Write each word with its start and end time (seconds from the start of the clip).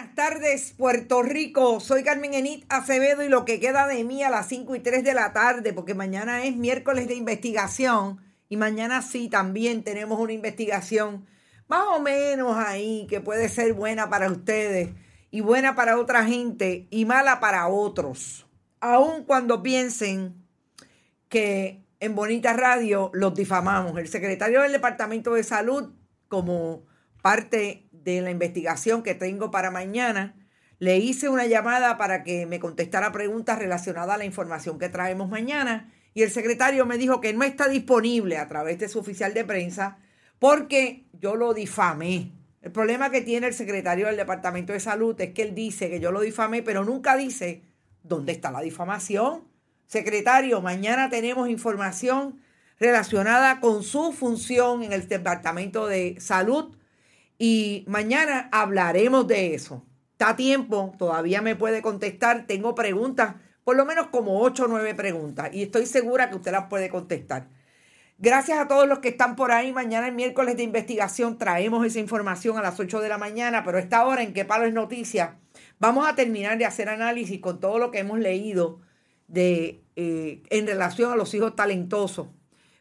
Buenas 0.00 0.14
tardes, 0.14 0.74
Puerto 0.78 1.22
Rico. 1.22 1.78
Soy 1.78 2.02
Carmen 2.02 2.32
Enit 2.32 2.64
Acevedo 2.70 3.22
y 3.22 3.28
lo 3.28 3.44
que 3.44 3.60
queda 3.60 3.86
de 3.86 4.02
mí 4.02 4.22
a 4.22 4.30
las 4.30 4.48
5 4.48 4.74
y 4.76 4.80
3 4.80 5.04
de 5.04 5.12
la 5.12 5.34
tarde, 5.34 5.74
porque 5.74 5.92
mañana 5.92 6.42
es 6.42 6.56
miércoles 6.56 7.06
de 7.06 7.16
investigación 7.16 8.18
y 8.48 8.56
mañana 8.56 9.02
sí 9.02 9.28
también 9.28 9.84
tenemos 9.84 10.18
una 10.18 10.32
investigación 10.32 11.26
más 11.68 11.84
o 11.94 12.00
menos 12.00 12.56
ahí 12.56 13.06
que 13.10 13.20
puede 13.20 13.50
ser 13.50 13.74
buena 13.74 14.08
para 14.08 14.30
ustedes 14.30 14.88
y 15.30 15.42
buena 15.42 15.74
para 15.74 15.98
otra 15.98 16.24
gente 16.24 16.86
y 16.88 17.04
mala 17.04 17.38
para 17.38 17.68
otros. 17.68 18.46
Aun 18.80 19.24
cuando 19.24 19.62
piensen 19.62 20.46
que 21.28 21.84
en 21.98 22.14
Bonita 22.14 22.54
Radio 22.54 23.10
los 23.12 23.34
difamamos. 23.34 23.98
El 23.98 24.08
secretario 24.08 24.62
del 24.62 24.72
Departamento 24.72 25.34
de 25.34 25.44
Salud, 25.44 25.92
como 26.28 26.86
parte 27.20 27.89
de 28.04 28.20
la 28.20 28.30
investigación 28.30 29.02
que 29.02 29.14
tengo 29.14 29.50
para 29.50 29.70
mañana, 29.70 30.34
le 30.78 30.96
hice 30.96 31.28
una 31.28 31.46
llamada 31.46 31.98
para 31.98 32.24
que 32.24 32.46
me 32.46 32.58
contestara 32.58 33.12
preguntas 33.12 33.58
relacionadas 33.58 34.14
a 34.14 34.18
la 34.18 34.24
información 34.24 34.78
que 34.78 34.88
traemos 34.88 35.28
mañana 35.28 35.92
y 36.14 36.22
el 36.22 36.30
secretario 36.30 36.86
me 36.86 36.98
dijo 36.98 37.20
que 37.20 37.32
no 37.32 37.44
está 37.44 37.68
disponible 37.68 38.38
a 38.38 38.48
través 38.48 38.78
de 38.78 38.88
su 38.88 38.98
oficial 38.98 39.34
de 39.34 39.44
prensa 39.44 39.98
porque 40.38 41.04
yo 41.12 41.36
lo 41.36 41.54
difamé. 41.54 42.32
El 42.62 42.72
problema 42.72 43.10
que 43.10 43.20
tiene 43.20 43.46
el 43.46 43.54
secretario 43.54 44.06
del 44.06 44.16
Departamento 44.16 44.72
de 44.72 44.80
Salud 44.80 45.18
es 45.20 45.32
que 45.32 45.42
él 45.42 45.54
dice 45.54 45.88
que 45.88 46.00
yo 46.00 46.12
lo 46.12 46.20
difamé, 46.20 46.62
pero 46.62 46.84
nunca 46.84 47.16
dice 47.16 47.62
dónde 48.02 48.32
está 48.32 48.50
la 48.50 48.60
difamación. 48.60 49.44
Secretario, 49.86 50.60
mañana 50.60 51.10
tenemos 51.10 51.48
información 51.48 52.40
relacionada 52.78 53.60
con 53.60 53.82
su 53.82 54.12
función 54.12 54.82
en 54.82 54.92
el 54.92 55.08
Departamento 55.08 55.86
de 55.86 56.16
Salud 56.20 56.74
y 57.42 57.84
mañana 57.88 58.50
hablaremos 58.52 59.26
de 59.26 59.54
eso. 59.54 59.82
Está 60.12 60.36
tiempo, 60.36 60.94
todavía 60.98 61.40
me 61.40 61.56
puede 61.56 61.80
contestar. 61.80 62.46
Tengo 62.46 62.74
preguntas, 62.74 63.36
por 63.64 63.76
lo 63.76 63.86
menos 63.86 64.08
como 64.08 64.42
8 64.42 64.64
o 64.64 64.68
9 64.68 64.94
preguntas 64.94 65.48
y 65.50 65.62
estoy 65.62 65.86
segura 65.86 66.28
que 66.28 66.36
usted 66.36 66.52
las 66.52 66.66
puede 66.66 66.90
contestar. 66.90 67.48
Gracias 68.18 68.58
a 68.58 68.68
todos 68.68 68.86
los 68.86 68.98
que 68.98 69.08
están 69.08 69.36
por 69.36 69.52
ahí. 69.52 69.72
Mañana 69.72 70.08
el 70.08 70.14
miércoles 70.14 70.58
de 70.58 70.64
investigación 70.64 71.38
traemos 71.38 71.86
esa 71.86 71.98
información 71.98 72.58
a 72.58 72.62
las 72.62 72.78
8 72.78 73.00
de 73.00 73.08
la 73.08 73.16
mañana, 73.16 73.64
pero 73.64 73.78
esta 73.78 74.04
hora 74.04 74.22
en 74.22 74.34
que 74.34 74.44
palo 74.44 74.66
es 74.66 74.74
noticia, 74.74 75.38
vamos 75.78 76.06
a 76.06 76.14
terminar 76.14 76.58
de 76.58 76.66
hacer 76.66 76.90
análisis 76.90 77.40
con 77.40 77.58
todo 77.58 77.78
lo 77.78 77.90
que 77.90 78.00
hemos 78.00 78.18
leído 78.18 78.82
de, 79.28 79.82
eh, 79.96 80.42
en 80.50 80.66
relación 80.66 81.10
a 81.10 81.16
los 81.16 81.32
hijos 81.32 81.56
talentosos, 81.56 82.28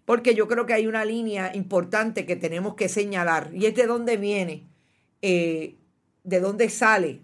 porque 0.10 0.34
yo 0.34 0.48
creo 0.48 0.66
que 0.66 0.74
hay 0.74 0.88
una 0.88 1.06
línea 1.06 1.52
importante 1.54 2.26
que 2.26 2.36
tenemos 2.36 2.74
que 2.74 2.90
señalar 2.90 3.52
y 3.54 3.68
es 3.68 3.76
de 3.76 3.86
dónde 3.86 4.18
viene, 4.18 4.68
eh, 5.22 5.76
de 6.24 6.40
dónde 6.40 6.70
sale 6.70 7.22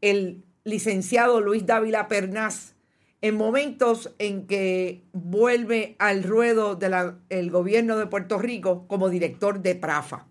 el 0.00 0.44
licenciado 0.62 1.40
Luis 1.40 1.66
Dávila 1.66 2.06
Pernás 2.06 2.76
en 3.22 3.34
momentos 3.34 4.14
en 4.20 4.46
que 4.46 5.02
vuelve 5.14 5.96
al 5.98 6.22
ruedo 6.22 6.76
del 6.76 7.50
gobierno 7.50 7.96
de 7.96 8.06
Puerto 8.06 8.38
Rico 8.38 8.86
como 8.86 9.08
director 9.08 9.60
de 9.60 9.74
Prafa. 9.74 10.28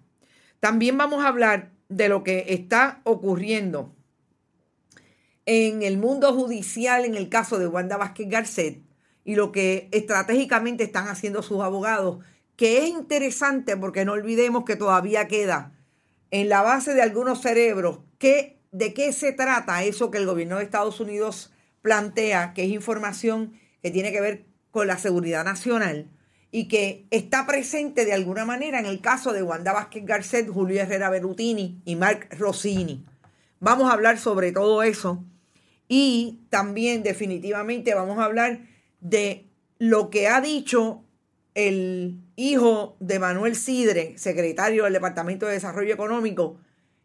También 0.61 0.97
vamos 0.97 1.25
a 1.25 1.27
hablar 1.27 1.73
de 1.89 2.07
lo 2.07 2.23
que 2.23 2.45
está 2.47 3.01
ocurriendo 3.03 3.93
en 5.45 5.83
el 5.83 5.97
mundo 5.97 6.33
judicial 6.33 7.03
en 7.03 7.15
el 7.15 7.27
caso 7.27 7.59
de 7.59 7.67
Wanda 7.67 7.97
Vázquez 7.97 8.29
Garcet 8.29 8.84
y 9.25 9.35
lo 9.35 9.51
que 9.51 9.89
estratégicamente 9.91 10.83
están 10.83 11.09
haciendo 11.09 11.41
sus 11.41 11.61
abogados, 11.61 12.23
que 12.55 12.77
es 12.83 12.89
interesante 12.89 13.75
porque 13.75 14.05
no 14.05 14.13
olvidemos 14.13 14.63
que 14.63 14.77
todavía 14.77 15.27
queda 15.27 15.73
en 16.31 16.47
la 16.47 16.61
base 16.61 16.93
de 16.93 17.01
algunos 17.01 17.41
cerebros 17.41 17.99
que, 18.19 18.61
de 18.71 18.93
qué 18.93 19.11
se 19.11 19.33
trata 19.33 19.83
eso 19.83 20.11
que 20.11 20.19
el 20.19 20.27
gobierno 20.27 20.57
de 20.57 20.63
Estados 20.63 20.99
Unidos 20.99 21.51
plantea, 21.81 22.53
que 22.53 22.63
es 22.63 22.69
información 22.69 23.59
que 23.81 23.91
tiene 23.91 24.11
que 24.11 24.21
ver 24.21 24.45
con 24.71 24.87
la 24.87 24.97
seguridad 24.97 25.43
nacional 25.43 26.09
y 26.51 26.67
que 26.67 27.05
está 27.09 27.45
presente 27.45 28.05
de 28.05 28.13
alguna 28.13 28.45
manera 28.45 28.79
en 28.79 28.85
el 28.85 29.01
caso 29.01 29.33
de 29.33 29.43
Wanda 29.43 29.73
Vázquez 29.73 30.05
Garcet, 30.05 30.47
Julio 30.49 30.81
Herrera 30.81 31.09
Berutini 31.09 31.81
y 31.83 31.95
Mark 31.95 32.27
Rossini. 32.37 33.05
Vamos 33.59 33.89
a 33.89 33.93
hablar 33.93 34.19
sobre 34.19 34.51
todo 34.51 34.83
eso 34.83 35.23
y 35.87 36.45
también 36.49 37.03
definitivamente 37.03 37.93
vamos 37.93 38.19
a 38.19 38.25
hablar 38.25 38.74
de 39.05 39.45
lo 39.77 40.09
que 40.09 40.27
ha 40.27 40.41
dicho 40.41 41.03
el 41.53 42.21
hijo 42.35 42.97
de 42.99 43.19
Manuel 43.19 43.55
Sidre, 43.55 44.17
secretario 44.17 44.85
del 44.85 44.93
Departamento 44.93 45.45
de 45.45 45.53
Desarrollo 45.53 45.93
Económico, 45.93 46.57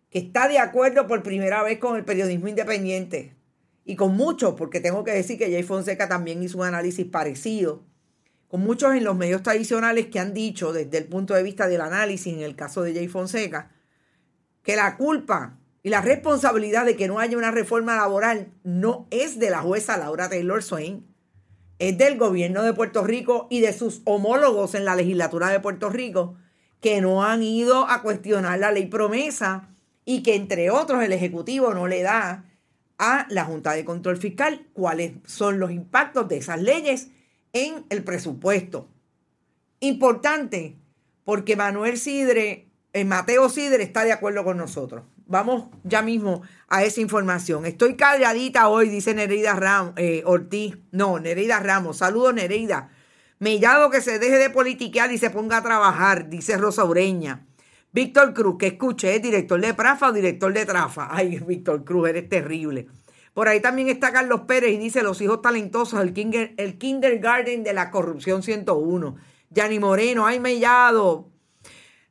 que 0.08 0.18
está 0.18 0.48
de 0.48 0.58
acuerdo 0.58 1.06
por 1.06 1.22
primera 1.22 1.62
vez 1.62 1.78
con 1.78 1.96
el 1.96 2.06
periodismo 2.06 2.48
independiente. 2.48 3.36
Y 3.84 3.96
con 3.96 4.16
muchos, 4.16 4.54
porque 4.54 4.80
tengo 4.80 5.04
que 5.04 5.12
decir 5.12 5.36
que 5.36 5.50
Jay 5.50 5.62
Fonseca 5.62 6.08
también 6.08 6.42
hizo 6.42 6.58
un 6.58 6.64
análisis 6.64 7.04
parecido, 7.04 7.84
con 8.48 8.62
muchos 8.62 8.94
en 8.94 9.04
los 9.04 9.16
medios 9.16 9.42
tradicionales 9.42 10.06
que 10.06 10.20
han 10.20 10.32
dicho 10.32 10.72
desde 10.72 10.96
el 10.96 11.04
punto 11.04 11.34
de 11.34 11.42
vista 11.42 11.68
del 11.68 11.82
análisis 11.82 12.32
en 12.32 12.40
el 12.40 12.56
caso 12.56 12.82
de 12.82 12.94
Jay 12.94 13.08
Fonseca, 13.08 13.72
que 14.62 14.74
la 14.74 14.96
culpa 14.96 15.58
y 15.82 15.90
la 15.90 16.00
responsabilidad 16.00 16.86
de 16.86 16.96
que 16.96 17.08
no 17.08 17.18
haya 17.18 17.36
una 17.36 17.50
reforma 17.50 17.94
laboral 17.94 18.52
no 18.64 19.06
es 19.10 19.38
de 19.38 19.50
la 19.50 19.60
jueza 19.60 19.98
Laura 19.98 20.30
Taylor 20.30 20.62
Swain, 20.62 21.09
es 21.80 21.96
del 21.96 22.18
gobierno 22.18 22.62
de 22.62 22.74
Puerto 22.74 23.02
Rico 23.02 23.48
y 23.50 23.60
de 23.60 23.72
sus 23.72 24.02
homólogos 24.04 24.74
en 24.74 24.84
la 24.84 24.94
legislatura 24.94 25.48
de 25.48 25.60
Puerto 25.60 25.88
Rico 25.88 26.36
que 26.80 27.00
no 27.00 27.24
han 27.24 27.42
ido 27.42 27.88
a 27.88 28.02
cuestionar 28.02 28.58
la 28.58 28.70
ley 28.70 28.86
promesa 28.86 29.70
y 30.04 30.22
que 30.22 30.34
entre 30.34 30.70
otros 30.70 31.02
el 31.02 31.12
Ejecutivo 31.12 31.72
no 31.72 31.88
le 31.88 32.02
da 32.02 32.44
a 32.98 33.26
la 33.30 33.46
Junta 33.46 33.72
de 33.72 33.86
Control 33.86 34.18
Fiscal 34.18 34.66
cuáles 34.74 35.12
son 35.24 35.58
los 35.58 35.70
impactos 35.70 36.28
de 36.28 36.36
esas 36.36 36.60
leyes 36.60 37.08
en 37.54 37.86
el 37.88 38.04
presupuesto. 38.04 38.86
Importante, 39.80 40.76
porque 41.24 41.56
Manuel 41.56 41.96
Sidre, 41.96 42.68
eh, 42.92 43.04
Mateo 43.06 43.48
Sidre 43.48 43.82
está 43.82 44.04
de 44.04 44.12
acuerdo 44.12 44.44
con 44.44 44.58
nosotros. 44.58 45.04
Vamos 45.30 45.68
ya 45.84 46.02
mismo 46.02 46.42
a 46.66 46.82
esa 46.82 47.00
información. 47.00 47.64
Estoy 47.64 47.94
calladita 47.94 48.68
hoy, 48.68 48.88
dice 48.88 49.14
Nereida 49.14 49.54
Ramos, 49.54 49.92
eh, 49.96 50.24
Ortiz. 50.26 50.76
No, 50.90 51.20
Nereida 51.20 51.60
Ramos. 51.60 51.98
Saludos, 51.98 52.34
Nereida. 52.34 52.90
Mellado 53.38 53.90
que 53.90 54.00
se 54.00 54.18
deje 54.18 54.38
de 54.38 54.50
politiquear 54.50 55.12
y 55.12 55.18
se 55.18 55.30
ponga 55.30 55.58
a 55.58 55.62
trabajar, 55.62 56.28
dice 56.28 56.56
Rosa 56.56 56.84
Ureña. 56.84 57.46
Víctor 57.92 58.34
Cruz, 58.34 58.56
que 58.58 58.66
escuche, 58.66 59.14
¿es 59.14 59.22
director 59.22 59.60
de 59.60 59.72
Prafa 59.72 60.08
o 60.08 60.12
director 60.12 60.52
de 60.52 60.66
Trafa? 60.66 61.06
Ay, 61.12 61.38
Víctor 61.38 61.84
Cruz, 61.84 62.08
eres 62.08 62.28
terrible. 62.28 62.88
Por 63.32 63.46
ahí 63.46 63.60
también 63.60 63.88
está 63.88 64.12
Carlos 64.12 64.40
Pérez 64.48 64.72
y 64.72 64.78
dice 64.78 65.04
los 65.04 65.20
hijos 65.20 65.42
talentosos, 65.42 66.00
el, 66.00 66.54
el 66.56 66.76
kindergarten 66.76 67.62
de 67.62 67.72
la 67.72 67.92
corrupción 67.92 68.42
101. 68.42 69.14
Yanni 69.50 69.78
Moreno, 69.78 70.26
ay, 70.26 70.40
Mellado, 70.40 71.29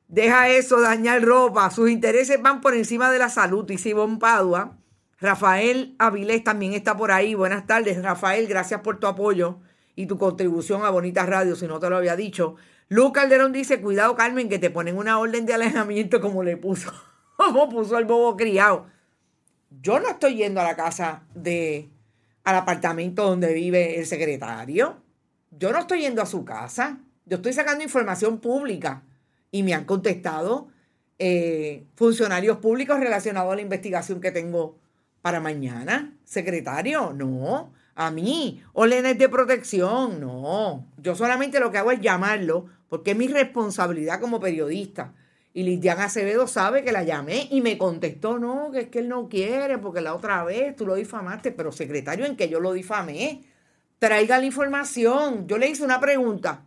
Deja 0.10 0.50
eso, 0.50 0.82
dañar 0.82 1.22
ropa. 1.22 1.70
Sus 1.70 1.88
intereses 1.88 2.42
van 2.42 2.62
por 2.62 2.74
encima 2.74 3.12
de 3.12 3.20
la 3.20 3.30
salud, 3.30 3.64
dice 3.64 3.90
Ivonne 3.90 4.18
Padua. 4.18 4.76
Rafael 5.20 5.96
Avilés 6.00 6.44
también 6.44 6.74
está 6.74 6.98
por 6.98 7.12
ahí. 7.12 7.36
Buenas 7.36 7.68
tardes, 7.68 8.02
Rafael. 8.02 8.48
Gracias 8.48 8.82
por 8.82 9.00
tu 9.00 9.06
apoyo 9.06 9.60
y 9.96 10.08
tu 10.08 10.18
contribución 10.18 10.84
a 10.84 10.90
Bonitas 10.90 11.30
Radio, 11.30 11.56
si 11.56 11.68
no 11.68 11.80
te 11.80 11.92
lo 11.92 11.98
había 11.98 12.16
dicho. 12.16 12.56
Luz 12.88 13.12
Calderón 13.12 13.52
dice, 13.52 13.82
cuidado 13.82 14.16
Carmen, 14.16 14.50
que 14.50 14.58
te 14.58 14.72
ponen 14.72 14.98
una 14.98 15.20
orden 15.20 15.46
de 15.46 15.54
alejamiento 15.54 16.20
como 16.22 16.42
le 16.42 16.58
puso, 16.58 16.92
como 17.38 17.70
puso 17.70 17.96
el 18.00 18.06
bobo 18.06 18.36
criado. 18.36 18.88
Yo 19.70 20.00
no 20.00 20.10
estoy 20.10 20.38
yendo 20.38 20.60
a 20.60 20.64
la 20.64 20.76
casa 20.76 21.22
de, 21.36 21.92
al 22.44 22.56
apartamento 22.56 23.26
donde 23.26 23.54
vive 23.54 24.00
el 24.00 24.08
secretario. 24.08 25.04
Yo 25.52 25.72
no 25.72 25.78
estoy 25.78 26.02
yendo 26.02 26.24
a 26.24 26.26
su 26.26 26.44
casa. 26.44 26.98
Yo 27.28 27.36
estoy 27.36 27.54
sacando 27.54 27.84
información 27.84 28.40
pública 28.40 29.04
y 29.52 29.64
me 29.64 29.74
han 29.74 29.86
contestado 29.86 30.68
eh, 31.18 31.86
funcionarios 31.96 32.58
públicos 32.58 33.00
relacionados 33.00 33.52
a 33.52 33.56
la 33.56 33.62
investigación 33.62 34.22
que 34.22 34.32
tengo 34.32 34.78
para 35.22 35.40
mañana. 35.40 36.18
Secretario, 36.24 37.14
no. 37.14 37.74
A 37.96 38.12
mí, 38.12 38.64
órdenes 38.74 39.18
de 39.18 39.28
protección, 39.28 40.22
no. 40.22 40.88
Yo 40.98 41.16
solamente 41.16 41.60
lo 41.60 41.72
que 41.72 41.78
hago 41.78 41.92
es 41.92 42.00
llamarlo 42.00 42.68
porque 42.88 43.12
es 43.12 43.18
mi 43.18 43.28
responsabilidad 43.28 44.22
como 44.22 44.40
periodista. 44.40 45.14
Y 45.54 45.64
Lidiana 45.64 46.06
Acevedo 46.06 46.48
sabe 46.48 46.84
que 46.84 46.92
la 46.92 47.04
llamé 47.04 47.48
y 47.52 47.60
me 47.62 47.78
contestó, 47.78 48.40
no, 48.40 48.72
que 48.72 48.82
es 48.82 48.88
que 48.88 49.00
él 49.00 49.10
no 49.10 49.28
quiere, 49.28 49.78
porque 49.78 50.00
la 50.00 50.16
otra 50.16 50.44
vez 50.44 50.76
tú 50.76 50.86
lo 50.86 50.96
difamaste, 50.96 51.52
pero 51.52 51.72
secretario, 51.72 52.26
en 52.26 52.38
que 52.38 52.48
yo 52.50 52.60
lo 52.60 52.72
difamé, 52.72 53.44
traiga 53.98 54.38
la 54.38 54.46
información. 54.46 55.48
Yo 55.48 55.58
le 55.58 55.70
hice 55.70 55.84
una 55.84 56.00
pregunta. 56.00 56.64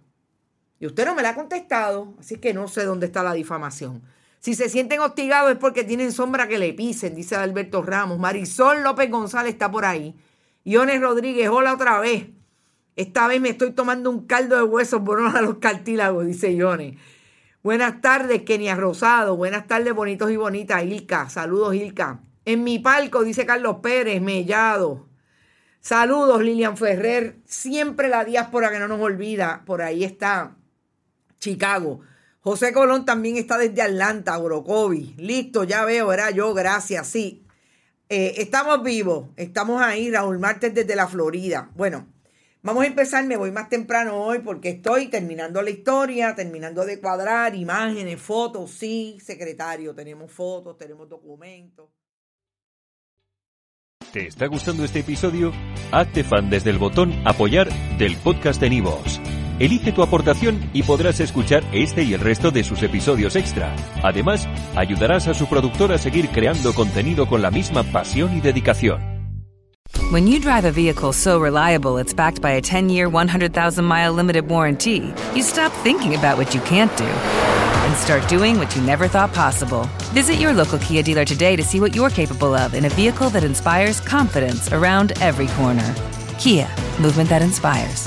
Y 0.82 0.86
usted 0.86 1.06
no 1.06 1.14
me 1.14 1.22
la 1.22 1.28
ha 1.28 1.34
contestado, 1.36 2.12
así 2.18 2.38
que 2.38 2.52
no 2.52 2.66
sé 2.66 2.82
dónde 2.82 3.06
está 3.06 3.22
la 3.22 3.34
difamación. 3.34 4.02
Si 4.40 4.56
se 4.56 4.68
sienten 4.68 4.98
hostigados 4.98 5.52
es 5.52 5.56
porque 5.56 5.84
tienen 5.84 6.10
sombra 6.10 6.48
que 6.48 6.58
le 6.58 6.72
pisen, 6.72 7.14
dice 7.14 7.36
Alberto 7.36 7.82
Ramos. 7.82 8.18
Marisol 8.18 8.82
López 8.82 9.08
González 9.08 9.52
está 9.52 9.70
por 9.70 9.84
ahí. 9.84 10.16
Iones 10.64 11.00
Rodríguez, 11.00 11.48
hola 11.50 11.74
otra 11.74 12.00
vez. 12.00 12.26
Esta 12.96 13.28
vez 13.28 13.40
me 13.40 13.50
estoy 13.50 13.70
tomando 13.70 14.10
un 14.10 14.26
caldo 14.26 14.56
de 14.56 14.64
huesos 14.64 15.02
por 15.02 15.20
a 15.20 15.40
los 15.40 15.58
cartílagos, 15.58 16.26
dice 16.26 16.52
Iones. 16.52 16.98
Buenas 17.62 18.00
tardes, 18.00 18.42
Kenia 18.42 18.74
Rosado. 18.74 19.36
Buenas 19.36 19.68
tardes, 19.68 19.94
bonitos 19.94 20.32
y 20.32 20.36
bonitas. 20.36 20.82
Ilka, 20.82 21.30
saludos, 21.30 21.76
Ilka. 21.76 22.22
En 22.44 22.64
mi 22.64 22.80
palco, 22.80 23.22
dice 23.22 23.46
Carlos 23.46 23.76
Pérez, 23.84 24.20
Mellado. 24.20 25.06
Saludos, 25.78 26.42
Lilian 26.42 26.76
Ferrer. 26.76 27.36
Siempre 27.44 28.08
la 28.08 28.24
diáspora 28.24 28.72
que 28.72 28.80
no 28.80 28.88
nos 28.88 29.00
olvida. 29.00 29.62
Por 29.64 29.80
ahí 29.80 30.02
está 30.02 30.56
Chicago. 31.42 32.00
José 32.40 32.72
Colón 32.72 33.04
también 33.04 33.36
está 33.36 33.58
desde 33.58 33.82
Atlanta, 33.82 34.38
Orocovi. 34.38 35.14
Listo, 35.18 35.64
ya 35.64 35.84
veo, 35.84 36.12
era 36.12 36.30
yo, 36.30 36.54
gracias, 36.54 37.08
sí. 37.08 37.44
Eh, 38.08 38.34
estamos 38.38 38.82
vivos, 38.82 39.28
estamos 39.36 39.82
ahí, 39.82 40.10
Raúl 40.10 40.38
Martes 40.38 40.72
desde 40.72 40.94
la 40.94 41.08
Florida. 41.08 41.70
Bueno, 41.74 42.06
vamos 42.62 42.84
a 42.84 42.86
empezar, 42.86 43.26
me 43.26 43.36
voy 43.36 43.50
más 43.50 43.68
temprano 43.68 44.22
hoy 44.22 44.38
porque 44.38 44.70
estoy 44.70 45.08
terminando 45.08 45.62
la 45.62 45.70
historia, 45.70 46.34
terminando 46.34 46.84
de 46.84 47.00
cuadrar 47.00 47.54
imágenes, 47.56 48.20
fotos, 48.20 48.70
sí, 48.70 49.18
secretario, 49.20 49.94
tenemos 49.94 50.30
fotos, 50.30 50.78
tenemos 50.78 51.08
documentos. 51.08 51.90
¿Te 54.12 54.26
está 54.26 54.46
gustando 54.46 54.84
este 54.84 55.00
episodio? 55.00 55.52
Hazte 55.90 56.22
fan 56.22 56.50
desde 56.50 56.70
el 56.70 56.78
botón 56.78 57.12
apoyar 57.24 57.68
del 57.98 58.16
podcast 58.16 58.60
de 58.60 58.70
Nivos. 58.70 59.20
Elige 59.58 59.92
tu 59.92 60.02
aportación 60.02 60.60
y 60.72 60.82
podrás 60.82 61.20
escuchar 61.20 61.62
este 61.72 62.02
y 62.02 62.14
el 62.14 62.20
resto 62.20 62.50
de 62.50 62.64
sus 62.64 62.82
episodios 62.82 63.36
extra. 63.36 63.74
Además, 64.02 64.48
ayudarás 64.76 65.28
a 65.28 65.34
su 65.34 65.46
productor 65.46 65.92
a 65.92 65.98
seguir 65.98 66.28
creando 66.30 66.72
contenido 66.74 67.26
con 67.26 67.42
la 67.42 67.50
misma 67.50 67.82
pasión 67.82 68.36
y 68.36 68.40
dedicación. 68.40 69.12
When 70.10 70.26
you 70.26 70.40
drive 70.40 70.64
a 70.64 70.70
vehicle 70.70 71.12
so 71.12 71.40
reliable 71.40 71.98
it's 71.98 72.12
backed 72.12 72.42
by 72.42 72.52
a 72.52 72.60
10-year, 72.60 73.08
100,000-mile 73.08 74.12
limited 74.12 74.48
warranty, 74.48 75.12
you 75.34 75.42
stop 75.42 75.72
thinking 75.82 76.14
about 76.14 76.36
what 76.36 76.54
you 76.54 76.60
can't 76.62 76.94
do 76.98 77.04
and 77.04 77.96
start 77.96 78.26
doing 78.28 78.58
what 78.58 78.74
you 78.74 78.82
never 78.82 79.08
thought 79.08 79.32
possible. 79.32 79.88
Visit 80.12 80.36
your 80.36 80.52
local 80.52 80.78
Kia 80.78 81.02
dealer 81.02 81.24
today 81.24 81.56
to 81.56 81.62
see 81.62 81.80
what 81.80 81.94
you're 81.94 82.10
capable 82.10 82.54
of 82.54 82.74
in 82.74 82.84
a 82.84 82.90
vehicle 82.90 83.30
that 83.30 83.44
inspires 83.44 84.00
confidence 84.00 84.72
around 84.72 85.12
every 85.20 85.46
corner. 85.48 85.94
Kia, 86.38 86.68
movement 87.00 87.28
that 87.28 87.42
inspires. 87.42 88.06